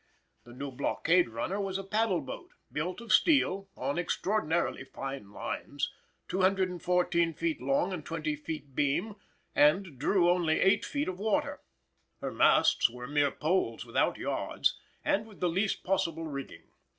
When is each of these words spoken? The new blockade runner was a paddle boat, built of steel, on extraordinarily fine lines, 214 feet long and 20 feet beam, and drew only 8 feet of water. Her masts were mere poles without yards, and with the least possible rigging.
The 0.45 0.53
new 0.53 0.71
blockade 0.71 1.29
runner 1.29 1.61
was 1.61 1.77
a 1.77 1.83
paddle 1.83 2.21
boat, 2.21 2.53
built 2.71 3.01
of 3.01 3.13
steel, 3.13 3.69
on 3.77 3.99
extraordinarily 3.99 4.83
fine 4.83 5.29
lines, 5.31 5.93
214 6.27 7.35
feet 7.35 7.61
long 7.61 7.93
and 7.93 8.03
20 8.03 8.35
feet 8.35 8.73
beam, 8.73 9.15
and 9.53 9.99
drew 9.99 10.27
only 10.27 10.59
8 10.59 10.83
feet 10.85 11.07
of 11.07 11.19
water. 11.19 11.59
Her 12.19 12.31
masts 12.31 12.89
were 12.89 13.05
mere 13.05 13.29
poles 13.29 13.85
without 13.85 14.17
yards, 14.17 14.75
and 15.05 15.27
with 15.27 15.39
the 15.39 15.47
least 15.49 15.83
possible 15.83 16.25
rigging. 16.25 16.63